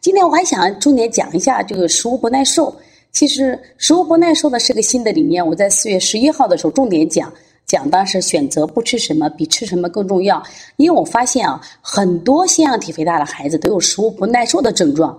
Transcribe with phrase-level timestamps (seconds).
[0.00, 2.74] 今天我还想重点讲一下这个食物不耐受。
[3.12, 7.30] 其实食物不耐受呢是个新的理念，我在四月十一号的时候重点讲，
[7.66, 10.42] 讲当时选择不吃什么比吃什么更重要。
[10.76, 15.14] 因为我发现啊，很多腺样体肥大的孩子都有食物不耐受的症状。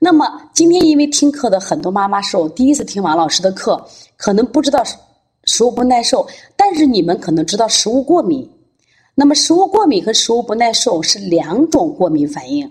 [0.00, 3.80] 那么今天因为听课的很多妈妈是我第一次听王老师的课，
[4.16, 4.82] 可能不知道
[5.44, 6.26] 食物不耐受，
[6.56, 8.50] 但是你们可能知道食物过敏。
[9.14, 12.68] 那么食物过敏和食物不耐受是两种过敏反应。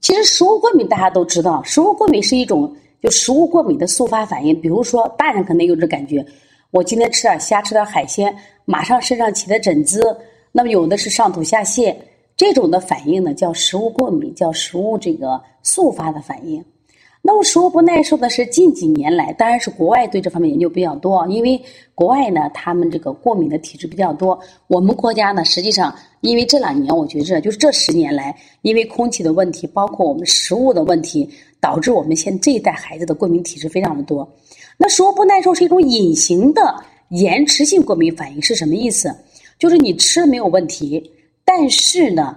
[0.00, 4.60] 其实食物过敏大家都知道，食物过敏是一种就食物过敏的速发反应。
[4.60, 6.24] 比如说大人可能有这感觉，
[6.70, 10.16] 我今天吃点虾，吃点海鲜，马上身上起的疹子。
[10.52, 11.94] 那么有的是上吐下泻，
[12.36, 16.64] 这种的反应呢叫食物过敏，叫食物这个速发的反应。
[17.26, 21.60] 那么食物不耐受的是近几年来，当然是国外对这方面研究比较多，因为
[21.92, 24.38] 国外呢，他们这个过敏的体质比较多。
[24.68, 31.28] 我们国家呢，实际上因为这两年，我觉着就是这十年来，因为空气的问题，包括我们食物的问题，
[31.60, 34.32] 导致我们现这一代孩子的过敏体质非常的多。
[34.78, 36.76] 那食物不耐受是一种隐形的
[37.08, 39.12] 延迟性过敏反应，是什么意思？
[39.58, 41.10] 就是你吃没有问题，
[41.44, 42.36] 但是呢，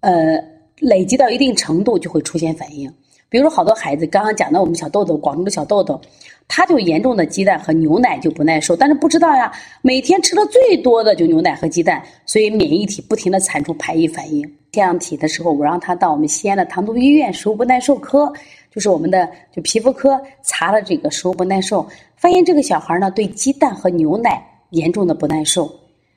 [0.00, 0.42] 呃，
[0.80, 2.92] 累积到一定程度就会出现反应。
[3.28, 6.00] 比如说，好多孩子刚刚讲的，我们小豆豆，广州的小豆豆，
[6.46, 14.42] 他就严重的鸡蛋和牛奶就不耐受，但是不知道呀，每天吃的最多的就牛奶和鸡蛋，所以免疫体不停的产出排异反应。
[14.72, 18.32] 腺样体的时候，我让他到我们西安的唐都医院食物不耐受科，
[18.70, 21.84] 就是我们的就皮肤科查了这个食物不耐受，
[22.16, 25.68] 发现这个小孩呢对鸡蛋和牛奶严重的不耐受，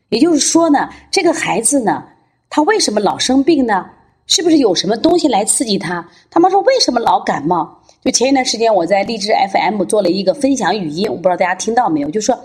[0.10, 2.04] 也就是说呢，这个孩子呢，
[2.50, 3.86] 他为什么老生病呢？
[4.28, 6.08] 是不是有什么东西来刺激他？
[6.30, 7.78] 他妈说为什么老感冒？
[8.04, 12.10] 就前一段时间我在荔枝 FM 做了一个分享语音，我不知道大家听到没有？
[12.10, 12.36] 就说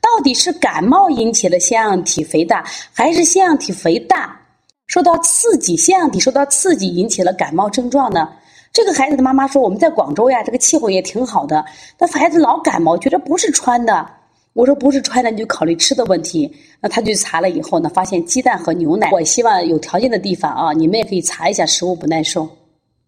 [0.00, 4.38] 到底是感冒引起了腺样体肥大，还是腺样体肥大
[4.86, 8.28] 受到刺激，腺样体受到刺激引起了感冒症状呢？
[8.72, 11.64] 这个孩子的妈妈说我们在广州呀，这个气候也挺好的，
[11.98, 14.06] 那孩子老感冒，觉得不是穿的。
[14.56, 16.50] 我说不是穿的，你就考虑吃的问题。
[16.80, 19.10] 那他就查了以后呢，发现鸡蛋和牛奶。
[19.12, 22.46] 我希望有条件的地方啊，你们也可以查一下食物不耐受，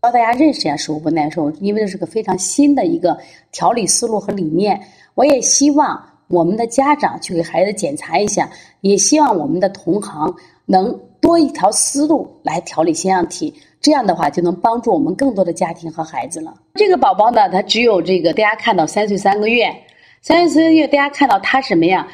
[0.03, 3.19] 教大家认识一下食物不耐受，因为这是个非常新的一个
[3.51, 4.79] 调理思路和理念。
[5.15, 5.99] 我也希望
[6.29, 8.51] 我们的家长去给孩子检查一下，
[8.83, 10.31] 也希望我们的同行
[10.67, 16.53] 能多一条思路来调理腺样体，这样的话就能帮助我们更多的家庭和孩子了。
[16.75, 19.75] 这个宝宝呢，他只有这个大家看到三岁三个月。
[20.21, 22.07] 三四个月，大家看到它什么呀？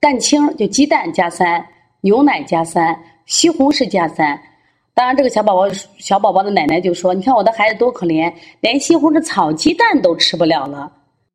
[0.00, 1.64] 蛋清就鸡蛋加三，
[2.00, 4.38] 牛奶加三，西红柿加三。
[4.94, 10.92] 当然，这个小宝宝小宝宝的奶奶就说：“你看我的孩子多可怜，连西红柿炒鸡蛋都吃不了了。”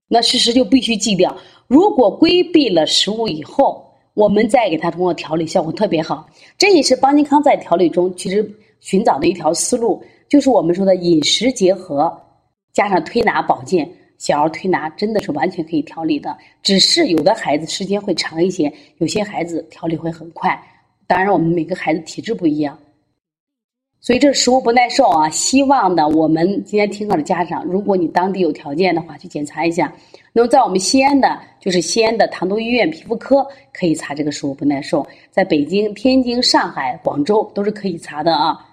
[0.09, 1.35] 那事实就必须记掉。
[1.67, 6.27] 如果规避了食物以后，我们再给他通过调理，效果特别好。
[6.57, 8.47] 这也是邦尼康在调理中其实
[8.79, 12.15] 寻找的一条思路，就是我们说的饮食结合
[12.73, 13.89] 加上推拿保健。
[14.17, 20.59] 小儿推拿真的是完全可以调理的，只是有的孩子时间会长一些，有些孩子调理会很快。
[21.05, 22.77] 当然，我们每个孩子体质不一样，
[24.01, 25.29] 所以这食物不耐受啊。
[25.29, 29.93] 希望呢，我们今天听课的家长，如果你当地有条件的话，去检查一下。
[30.33, 38.66] 那么，在我们西安的，就是西安的唐都医院皮肤科可以查这个食物不耐受，在北京、天津、上海、广州都是可以查的啊。